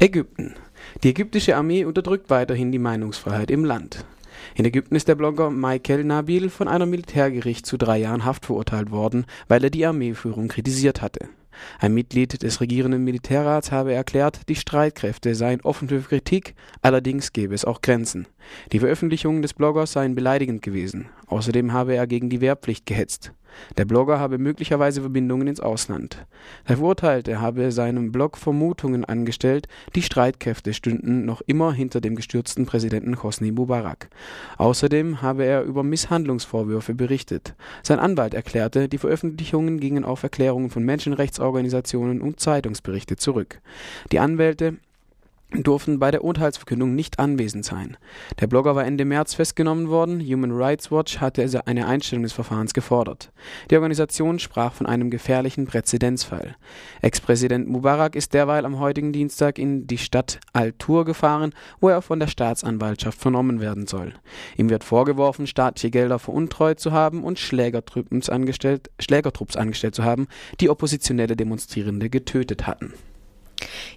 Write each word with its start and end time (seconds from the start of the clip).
Ägypten. 0.00 0.54
Die 1.04 1.10
ägyptische 1.10 1.56
Armee 1.56 1.84
unterdrückt 1.84 2.28
weiterhin 2.28 2.72
die 2.72 2.80
Meinungsfreiheit 2.80 3.50
im 3.50 3.64
Land. 3.64 4.04
In 4.56 4.64
Ägypten 4.64 4.96
ist 4.96 5.06
der 5.06 5.14
Blogger 5.14 5.50
Michael 5.50 6.02
Nabil 6.02 6.50
von 6.50 6.66
einem 6.66 6.90
Militärgericht 6.90 7.64
zu 7.64 7.76
drei 7.76 7.98
Jahren 7.98 8.24
Haft 8.24 8.46
verurteilt 8.46 8.90
worden, 8.90 9.24
weil 9.46 9.62
er 9.62 9.70
die 9.70 9.86
Armeeführung 9.86 10.48
kritisiert 10.48 11.00
hatte. 11.00 11.28
Ein 11.78 11.94
Mitglied 11.94 12.42
des 12.42 12.60
regierenden 12.60 13.04
Militärrats 13.04 13.70
habe 13.70 13.94
erklärt, 13.94 14.48
die 14.48 14.56
Streitkräfte 14.56 15.36
seien 15.36 15.60
offen 15.60 15.88
für 15.88 16.00
Kritik, 16.00 16.56
allerdings 16.82 17.32
gebe 17.32 17.54
es 17.54 17.64
auch 17.64 17.80
Grenzen. 17.80 18.26
Die 18.72 18.80
Veröffentlichungen 18.80 19.42
des 19.42 19.54
Bloggers 19.54 19.92
seien 19.92 20.16
beleidigend 20.16 20.62
gewesen. 20.62 21.06
Außerdem 21.26 21.72
habe 21.72 21.94
er 21.94 22.08
gegen 22.08 22.30
die 22.30 22.40
Wehrpflicht 22.40 22.84
gehetzt. 22.86 23.32
Der 23.76 23.84
Blogger 23.84 24.18
habe 24.18 24.38
möglicherweise 24.38 25.00
Verbindungen 25.00 25.46
ins 25.46 25.60
Ausland. 25.60 26.26
Der 26.68 26.76
Verurteilte 26.76 27.40
habe 27.40 27.72
seinem 27.72 28.12
Blog 28.12 28.36
Vermutungen 28.36 29.04
angestellt, 29.04 29.68
die 29.94 30.02
Streitkräfte 30.02 30.74
stünden 30.74 31.24
noch 31.24 31.40
immer 31.46 31.72
hinter 31.72 32.00
dem 32.00 32.16
gestürzten 32.16 32.66
Präsidenten 32.66 33.22
Hosni 33.22 33.52
Mubarak. 33.52 34.08
Außerdem 34.58 35.22
habe 35.22 35.44
er 35.44 35.62
über 35.62 35.82
Misshandlungsvorwürfe 35.82 36.94
berichtet. 36.94 37.54
Sein 37.82 37.98
Anwalt 37.98 38.34
erklärte, 38.34 38.88
die 38.88 38.98
Veröffentlichungen 38.98 39.80
gingen 39.80 40.04
auf 40.04 40.22
Erklärungen 40.22 40.70
von 40.70 40.84
Menschenrechtsorganisationen 40.84 42.20
und 42.20 42.40
Zeitungsberichte 42.40 43.16
zurück. 43.16 43.60
Die 44.12 44.18
Anwälte 44.18 44.76
durften 45.62 45.98
bei 45.98 46.10
der 46.10 46.24
Urteilsverkündung 46.24 46.94
nicht 46.94 47.18
anwesend 47.18 47.64
sein. 47.64 47.96
Der 48.40 48.46
Blogger 48.46 48.74
war 48.74 48.84
Ende 48.84 49.04
März 49.04 49.34
festgenommen 49.34 49.88
worden. 49.88 50.20
Human 50.20 50.52
Rights 50.52 50.90
Watch 50.90 51.20
hatte 51.20 51.44
eine 51.66 51.86
Einstellung 51.86 52.22
des 52.24 52.32
Verfahrens 52.32 52.74
gefordert. 52.74 53.32
Die 53.70 53.76
Organisation 53.76 54.38
sprach 54.38 54.72
von 54.72 54.86
einem 54.86 55.10
gefährlichen 55.10 55.66
Präzedenzfall. 55.66 56.56
Ex-Präsident 57.02 57.68
Mubarak 57.68 58.16
ist 58.16 58.34
derweil 58.34 58.64
am 58.64 58.78
heutigen 58.78 59.12
Dienstag 59.12 59.58
in 59.58 59.86
die 59.86 59.98
Stadt 59.98 60.40
Al-Tur 60.52 61.04
gefahren, 61.04 61.52
wo 61.80 61.88
er 61.88 62.02
von 62.02 62.18
der 62.18 62.28
Staatsanwaltschaft 62.28 63.20
vernommen 63.20 63.60
werden 63.60 63.86
soll. 63.86 64.14
Ihm 64.56 64.70
wird 64.70 64.84
vorgeworfen, 64.84 65.46
staatliche 65.46 65.90
Gelder 65.90 66.18
veruntreut 66.18 66.80
zu 66.80 66.92
haben 66.92 67.22
und 67.22 67.38
Schlägertrupps 67.38 68.28
angestellt, 68.28 68.90
Schlägertrupps 68.98 69.56
angestellt 69.56 69.94
zu 69.94 70.04
haben, 70.04 70.26
die 70.60 70.70
oppositionelle 70.70 71.36
Demonstrierende 71.36 72.10
getötet 72.10 72.66
hatten. 72.66 72.94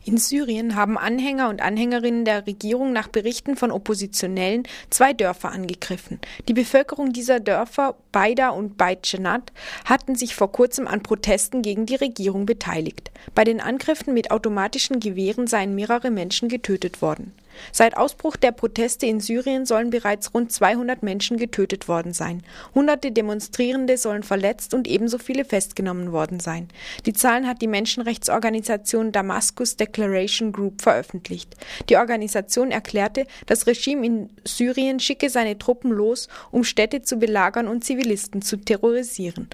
In 0.07 0.15
Syrien 0.15 0.77
haben 0.77 0.97
Anhänger 0.97 1.49
und 1.49 1.61
Anhängerinnen 1.61 2.23
der 2.23 2.47
Regierung 2.47 2.93
nach 2.93 3.09
Berichten 3.09 3.57
von 3.57 3.71
Oppositionellen 3.71 4.63
zwei 4.89 5.11
Dörfer 5.11 5.51
angegriffen. 5.51 6.21
Die 6.47 6.53
Bevölkerung 6.53 7.11
dieser 7.11 7.41
Dörfer, 7.41 7.93
Baida 8.13 8.51
und 8.51 8.77
Beit 8.77 9.11
Jannat, 9.11 9.51
hatten 9.83 10.15
sich 10.15 10.33
vor 10.33 10.49
kurzem 10.49 10.87
an 10.87 11.03
Protesten 11.03 11.61
gegen 11.61 11.85
die 11.85 11.95
Regierung 11.95 12.45
beteiligt. 12.45 13.11
Bei 13.35 13.43
den 13.43 13.59
Angriffen 13.59 14.13
mit 14.13 14.31
automatischen 14.31 15.01
Gewehren 15.01 15.45
seien 15.45 15.75
mehrere 15.75 16.09
Menschen 16.09 16.47
getötet 16.47 17.01
worden. 17.01 17.33
Seit 17.71 17.97
Ausbruch 17.97 18.35
der 18.35 18.51
Proteste 18.51 19.05
in 19.05 19.19
Syrien 19.19 19.65
sollen 19.65 19.89
bereits 19.89 20.33
rund 20.33 20.51
200 20.51 21.03
Menschen 21.03 21.37
getötet 21.37 21.87
worden 21.87 22.13
sein. 22.13 22.43
Hunderte 22.75 23.11
Demonstrierende 23.11 23.97
sollen 23.97 24.23
verletzt 24.23 24.73
und 24.73 24.87
ebenso 24.87 25.17
viele 25.17 25.45
festgenommen 25.45 26.11
worden 26.11 26.39
sein. 26.39 26.67
Die 27.05 27.13
Zahlen 27.13 27.47
hat 27.47 27.61
die 27.61 27.67
Menschenrechtsorganisation 27.67 29.11
Damascus 29.11 29.75
Declaration 29.77 30.51
Group 30.51 30.81
veröffentlicht. 30.81 31.55
Die 31.89 31.97
Organisation 31.97 32.71
erklärte, 32.71 33.25
das 33.45 33.67
Regime 33.67 34.05
in 34.05 34.29
Syrien 34.45 34.99
schicke 34.99 35.29
seine 35.29 35.57
Truppen 35.57 35.91
los, 35.91 36.27
um 36.51 36.63
Städte 36.63 37.01
zu 37.01 37.17
belagern 37.17 37.67
und 37.67 37.83
Zivilisten 37.83 38.41
zu 38.41 38.57
terrorisieren. 38.57 39.49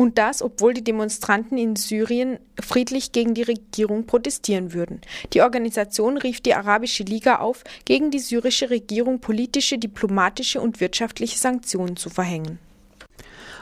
Und 0.00 0.16
das, 0.16 0.40
obwohl 0.40 0.72
die 0.72 0.82
Demonstranten 0.82 1.58
in 1.58 1.76
Syrien 1.76 2.38
friedlich 2.58 3.12
gegen 3.12 3.34
die 3.34 3.42
Regierung 3.42 4.06
protestieren 4.06 4.72
würden. 4.72 5.02
Die 5.34 5.42
Organisation 5.42 6.16
rief 6.16 6.40
die 6.40 6.54
Arabische 6.54 7.02
Liga 7.02 7.36
auf, 7.36 7.64
gegen 7.84 8.10
die 8.10 8.18
syrische 8.18 8.70
Regierung 8.70 9.20
politische, 9.20 9.76
diplomatische 9.76 10.62
und 10.62 10.80
wirtschaftliche 10.80 11.36
Sanktionen 11.36 11.96
zu 11.96 12.08
verhängen. 12.08 12.58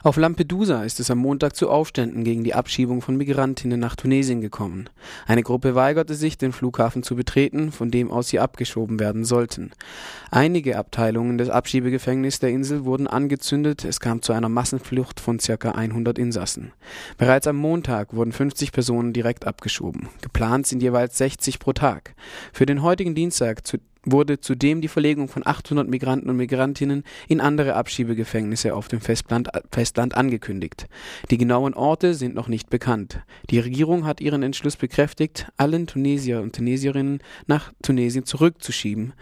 Auf 0.04 0.16
Lampedusa 0.16 0.84
ist 0.84 1.00
es 1.00 1.10
am 1.10 1.19
Montag 1.19 1.56
zu 1.56 1.69
Aufständen 1.69 2.22
gegen 2.22 2.44
die 2.44 2.54
Abschiebung 2.54 3.03
von 3.03 3.16
Migrantinnen 3.16 3.81
nach 3.81 3.97
Tunesien 3.97 4.41
gekommen. 4.41 4.88
Eine 5.26 5.42
Gruppe 5.42 5.75
weigerte 5.75 6.14
sich, 6.14 6.38
den 6.38 6.53
Flughafen 6.53 7.03
zu 7.03 7.16
betreten, 7.16 7.72
von 7.72 7.91
dem 7.91 8.10
aus 8.10 8.28
sie 8.28 8.38
abgeschoben 8.38 9.00
werden 9.00 9.25
sollten. 9.25 9.72
Einige 10.31 10.78
Abteilungen 10.78 11.37
des 11.37 11.50
Abschiebegefängnisses 11.50 12.38
der 12.41 12.50
Insel 12.50 12.84
wurden 12.84 13.08
angezündet, 13.08 13.84
es 13.84 13.98
kam 13.98 14.22
zu 14.22 14.32
einer 14.32 14.48
Massenflucht 14.48 15.19
von 15.19 15.38
ca. 15.38 15.70
100 15.72 16.16
Insassen. 16.16 16.72
Bereits 17.16 17.48
am 17.48 17.56
Montag 17.56 18.14
wurden 18.14 18.32
50 18.32 18.70
Personen 18.70 19.12
direkt 19.12 19.47
abgeschoben. 19.47 20.08
Geplant 20.22 20.69
sind 20.69 20.81
jeweils 20.81 21.19
60 21.19 21.58
pro 21.58 21.72
Tag. 21.72 22.14
Für 22.53 22.66
den 22.66 22.82
heutigen 22.82 23.16
Dienstag, 23.16 23.66
wurde 24.04 24.41
zudem 24.41 24.81
die 24.81 24.88
Verlegung 24.88 25.28
von 25.28 25.47
800 25.47 25.88
Migranten 25.88 26.31
und 26.31 26.36
Migrantinnen 26.36 27.04
in 27.28 27.41
andere 27.41 27.75
Abschiebegefängnisse 27.75 28.75
auf 28.75 28.88
dem 28.88 29.00
Festland, 29.00 29.48
Festland 29.70 30.16
angekündigt. 30.16 30.88
Die 31.31 31.38
genauen 31.38 31.75
Orte 31.75 32.14
sind 32.14 32.34
noch 32.34 32.48
nicht 32.48 32.70
bekannt. 32.70 33.20
Die 33.50 33.58
Regierung 33.58 34.06
hat 34.06 34.20
ihren 34.20 34.42
Entschluss 34.42 34.76
bekräftigt, 34.76 35.47
allen 35.56 35.87
Tunesier 35.87 36.41
und 36.41 36.54
Tunesierinnen 36.54 37.20
nach 37.47 37.72
Tunesien 37.82 38.25
zurückzuschieben 38.25 39.12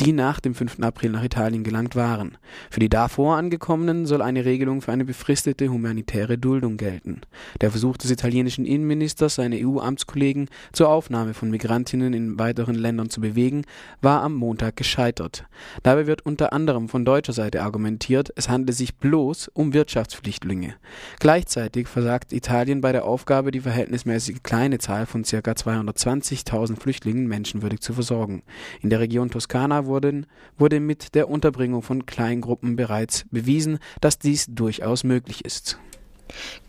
die 0.00 0.12
nach 0.12 0.40
dem 0.40 0.54
5. 0.54 0.80
April 0.80 1.10
nach 1.10 1.22
Italien 1.22 1.62
gelangt 1.62 1.94
waren. 1.94 2.36
Für 2.70 2.80
die 2.80 2.88
davor 2.88 3.36
angekommenen 3.36 4.06
soll 4.06 4.22
eine 4.22 4.44
Regelung 4.44 4.80
für 4.80 4.92
eine 4.92 5.04
befristete 5.04 5.68
humanitäre 5.68 6.36
Duldung 6.36 6.76
gelten. 6.76 7.20
Der 7.60 7.70
Versuch 7.70 7.96
des 7.96 8.10
italienischen 8.10 8.66
Innenministers, 8.66 9.36
seine 9.36 9.56
EU-Amtskollegen 9.56 10.48
zur 10.72 10.88
Aufnahme 10.88 11.34
von 11.34 11.50
Migrantinnen 11.50 12.12
in 12.12 12.38
weiteren 12.38 12.74
Ländern 12.74 13.08
zu 13.10 13.20
bewegen, 13.20 13.62
war 14.00 14.22
am 14.22 14.34
Montag 14.34 14.76
gescheitert. 14.76 15.44
Dabei 15.82 16.06
wird 16.06 16.26
unter 16.26 16.52
anderem 16.52 16.88
von 16.88 17.04
deutscher 17.04 17.32
Seite 17.32 17.62
argumentiert, 17.62 18.32
es 18.36 18.48
handle 18.48 18.74
sich 18.74 18.96
bloß 18.96 19.48
um 19.54 19.72
Wirtschaftsflüchtlinge. 19.74 20.74
Gleichzeitig 21.20 21.86
versagt 21.86 22.32
Italien 22.32 22.80
bei 22.80 22.92
der 22.92 23.04
Aufgabe, 23.04 23.50
die 23.50 23.60
verhältnismäßig 23.60 24.42
kleine 24.42 24.78
Zahl 24.78 25.06
von 25.06 25.22
ca. 25.22 25.38
220.000 25.38 26.80
Flüchtlingen 26.80 27.26
menschenwürdig 27.28 27.80
zu 27.80 27.92
versorgen. 27.92 28.42
In 28.80 28.90
der 28.90 29.00
Region 29.00 29.30
Toskana 29.30 29.83
wurden, 29.86 30.26
wurde 30.58 30.80
mit 30.80 31.14
der 31.14 31.28
Unterbringung 31.28 31.82
von 31.82 32.06
Kleingruppen 32.06 32.76
bereits 32.76 33.24
bewiesen, 33.30 33.78
dass 34.00 34.18
dies 34.18 34.46
durchaus 34.48 35.04
möglich 35.04 35.44
ist. 35.44 35.78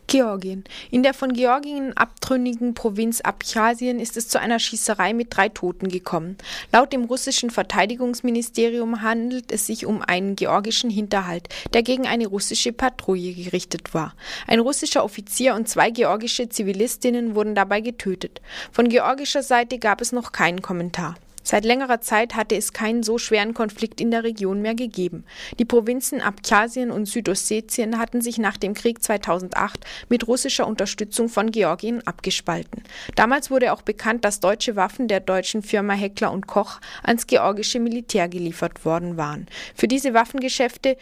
Georgien. 0.06 0.62
In 0.92 1.02
der 1.02 1.14
von 1.14 1.32
Georgien 1.32 1.96
abtrünnigen 1.96 2.74
Provinz 2.74 3.20
Abchasien 3.20 3.98
ist 3.98 4.16
es 4.16 4.28
zu 4.28 4.38
einer 4.38 4.60
Schießerei 4.60 5.14
mit 5.14 5.36
drei 5.36 5.48
Toten 5.48 5.88
gekommen. 5.88 6.36
Laut 6.72 6.92
dem 6.92 7.04
russischen 7.04 7.50
Verteidigungsministerium 7.50 9.02
handelt 9.02 9.50
es 9.50 9.66
sich 9.66 9.84
um 9.84 10.02
einen 10.02 10.36
georgischen 10.36 10.90
Hinterhalt, 10.90 11.48
der 11.72 11.82
gegen 11.82 12.06
eine 12.06 12.28
russische 12.28 12.72
Patrouille 12.72 13.34
gerichtet 13.34 13.94
war. 13.94 14.14
Ein 14.46 14.60
russischer 14.60 15.02
Offizier 15.02 15.56
und 15.56 15.68
zwei 15.68 15.90
georgische 15.90 16.48
Zivilistinnen 16.48 17.34
wurden 17.34 17.56
dabei 17.56 17.80
getötet. 17.80 18.40
Von 18.70 18.88
georgischer 18.88 19.42
Seite 19.42 19.78
gab 19.80 20.00
es 20.00 20.12
noch 20.12 20.30
keinen 20.30 20.62
Kommentar. 20.62 21.16
Seit 21.46 21.64
längerer 21.64 22.00
Zeit 22.00 22.34
hatte 22.34 22.56
es 22.56 22.72
keinen 22.72 23.04
so 23.04 23.18
schweren 23.18 23.54
Konflikt 23.54 24.00
in 24.00 24.10
der 24.10 24.24
Region 24.24 24.62
mehr 24.62 24.74
gegeben. 24.74 25.22
Die 25.60 25.64
Provinzen 25.64 26.20
Abchasien 26.20 26.90
und 26.90 27.06
Südossetien 27.06 28.00
hatten 28.00 28.20
sich 28.20 28.38
nach 28.38 28.56
dem 28.56 28.74
Krieg 28.74 29.00
2008 29.00 29.84
mit 30.08 30.26
russischer 30.26 30.66
Unterstützung 30.66 31.28
von 31.28 31.52
Georgien 31.52 32.04
abgespalten. 32.04 32.82
Damals 33.14 33.48
wurde 33.48 33.72
auch 33.72 33.82
bekannt, 33.82 34.24
dass 34.24 34.40
deutsche 34.40 34.74
Waffen 34.74 35.06
der 35.06 35.20
deutschen 35.20 35.62
Firma 35.62 35.92
Heckler 35.92 36.32
und 36.32 36.48
Koch 36.48 36.80
ans 37.04 37.28
georgische 37.28 37.78
Militär 37.78 38.28
geliefert 38.28 38.84
worden 38.84 39.16
waren. 39.16 39.46
Für 39.76 39.86
diese 39.86 40.14
Waffengeschäfte 40.14 40.96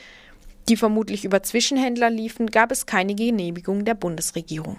die 0.68 0.76
vermutlich 0.76 1.24
über 1.24 1.42
Zwischenhändler 1.42 2.08
liefen, 2.08 2.50
gab 2.50 2.70
es 2.72 2.86
keine 2.86 3.14
Genehmigung 3.14 3.84
der 3.84 3.94
Bundesregierung. 3.94 4.78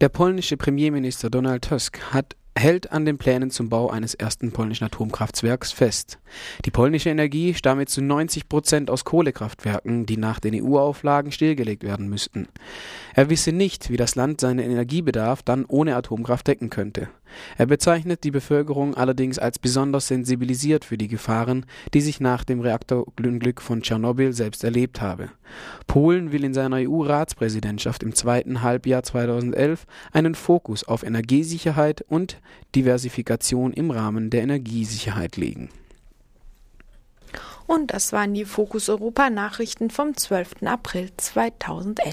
Der 0.00 0.10
polnische 0.10 0.56
Premierminister 0.56 1.30
Donald 1.30 1.64
Tusk 1.64 2.00
hat 2.12 2.36
hält 2.56 2.92
an 2.92 3.04
den 3.04 3.18
Plänen 3.18 3.50
zum 3.50 3.68
Bau 3.68 3.90
eines 3.90 4.14
ersten 4.14 4.52
polnischen 4.52 4.84
Atomkraftwerks 4.84 5.72
fest. 5.72 6.18
Die 6.64 6.70
polnische 6.70 7.10
Energie 7.10 7.54
stamme 7.54 7.86
zu 7.86 8.00
90 8.00 8.48
Prozent 8.48 8.90
aus 8.90 9.04
Kohlekraftwerken, 9.04 10.06
die 10.06 10.16
nach 10.16 10.40
den 10.40 10.54
EU-Auflagen 10.62 11.32
stillgelegt 11.32 11.82
werden 11.82 12.08
müssten. 12.08 12.48
Er 13.14 13.28
wisse 13.28 13.52
nicht, 13.52 13.90
wie 13.90 13.96
das 13.96 14.14
Land 14.14 14.40
seinen 14.40 14.60
Energiebedarf 14.60 15.42
dann 15.42 15.64
ohne 15.64 15.96
Atomkraft 15.96 16.46
decken 16.46 16.70
könnte. 16.70 17.08
Er 17.56 17.66
bezeichnet 17.66 18.24
die 18.24 18.30
Bevölkerung 18.30 18.94
allerdings 18.94 19.38
als 19.38 19.58
besonders 19.58 20.08
sensibilisiert 20.08 20.84
für 20.84 20.98
die 20.98 21.08
Gefahren, 21.08 21.66
die 21.92 22.00
sich 22.00 22.20
nach 22.20 22.44
dem 22.44 22.60
Reaktorunglück 22.60 23.60
von 23.60 23.82
Tschernobyl 23.82 24.32
selbst 24.32 24.64
erlebt 24.64 25.00
habe. 25.00 25.30
Polen 25.86 26.32
will 26.32 26.44
in 26.44 26.54
seiner 26.54 26.76
EU-Ratspräsidentschaft 26.76 28.02
im 28.02 28.14
zweiten 28.14 28.62
Halbjahr 28.62 29.02
2011 29.02 29.86
einen 30.12 30.34
Fokus 30.34 30.84
auf 30.84 31.02
Energiesicherheit 31.02 32.02
und 32.08 32.40
Diversifikation 32.74 33.72
im 33.72 33.90
Rahmen 33.90 34.30
der 34.30 34.42
Energiesicherheit 34.42 35.36
legen. 35.36 35.70
Und 37.66 37.92
das 37.92 38.12
waren 38.12 38.34
die 38.34 38.44
Fokus 38.44 38.88
Europa 38.88 39.30
Nachrichten 39.30 39.90
vom 39.90 40.16
12. 40.16 40.62
April 40.64 41.10
2011. 41.16 42.12